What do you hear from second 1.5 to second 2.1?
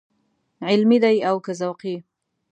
ذوقي.